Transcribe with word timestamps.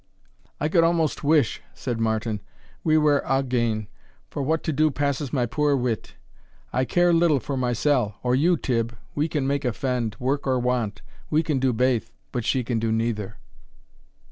"I 0.59 0.67
could 0.67 0.83
almost 0.83 1.23
wish," 1.23 1.61
said 1.75 1.99
Martin, 1.99 2.41
"we 2.83 2.97
were 2.97 3.21
a' 3.23 3.43
gane, 3.43 3.87
for 4.31 4.41
what 4.41 4.63
to 4.63 4.73
do 4.73 4.89
passes 4.89 5.31
my 5.31 5.45
puir 5.45 5.75
wit. 5.77 6.15
I 6.73 6.85
care 6.85 7.13
little 7.13 7.39
for 7.39 7.55
mysell, 7.55 8.15
or 8.23 8.33
you, 8.33 8.57
Tibb, 8.57 8.97
we 9.13 9.27
can 9.27 9.45
make 9.45 9.63
a 9.63 9.71
fend 9.73 10.15
work 10.17 10.47
or 10.47 10.57
want 10.57 11.03
we 11.29 11.43
can 11.43 11.59
do 11.59 11.71
baith, 11.71 12.11
but 12.31 12.43
she 12.45 12.63
can 12.63 12.79
do 12.79 12.91
neither." 12.91 13.37